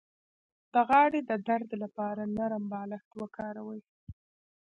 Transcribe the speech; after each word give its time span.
د 0.73 0.75
غاړې 0.89 1.19
د 1.29 1.31
درد 1.47 1.69
لپاره 1.83 2.23
نرم 2.37 2.63
بالښت 2.71 3.09
وکاروئ 3.21 3.81